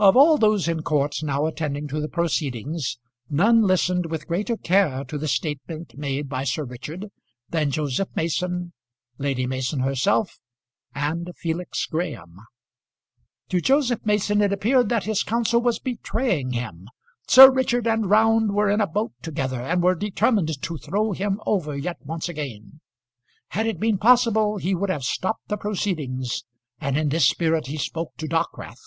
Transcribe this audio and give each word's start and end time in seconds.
Of 0.00 0.16
all 0.16 0.36
those 0.36 0.66
in 0.66 0.82
court 0.82 1.22
now 1.22 1.46
attending 1.46 1.86
to 1.86 2.00
the 2.00 2.08
proceedings, 2.08 2.98
none 3.30 3.62
listened 3.62 4.06
with 4.06 4.26
greater 4.26 4.56
care 4.56 5.04
to 5.04 5.16
the 5.16 5.28
statement 5.28 5.96
made 5.96 6.28
by 6.28 6.42
Sir 6.42 6.64
Richard 6.64 7.06
than 7.50 7.70
Joseph 7.70 8.08
Mason, 8.16 8.72
Lady 9.16 9.46
Mason 9.46 9.78
herself, 9.78 10.40
and 10.92 11.30
Felix 11.36 11.86
Graham. 11.86 12.38
To 13.50 13.60
Joseph 13.60 14.04
Mason 14.04 14.42
it 14.42 14.52
appeared 14.52 14.88
that 14.88 15.04
his 15.04 15.22
counsel 15.22 15.60
was 15.62 15.78
betraying 15.78 16.50
him. 16.50 16.88
Sir 17.28 17.48
Richard 17.48 17.86
and 17.86 18.10
Round 18.10 18.54
were 18.56 18.68
in 18.68 18.80
a 18.80 18.88
boat 18.88 19.12
together 19.22 19.60
and 19.60 19.84
were 19.84 19.94
determined 19.94 20.60
to 20.60 20.78
throw 20.78 21.12
him 21.12 21.40
over 21.46 21.76
yet 21.76 21.98
once 22.00 22.28
again. 22.28 22.80
Had 23.50 23.68
it 23.68 23.78
been 23.78 23.98
possible 23.98 24.56
he 24.56 24.74
would 24.74 24.90
have 24.90 25.04
stopped 25.04 25.46
the 25.46 25.56
proceedings, 25.56 26.42
and 26.80 26.98
in 26.98 27.08
this 27.10 27.28
spirit 27.28 27.68
he 27.68 27.76
spoke 27.78 28.16
to 28.16 28.26
Dockwrath. 28.26 28.82